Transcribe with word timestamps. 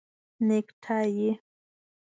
👔 0.41 0.45
نیکټایې 0.47 1.31